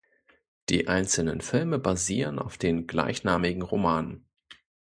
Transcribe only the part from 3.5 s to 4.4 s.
Romanen.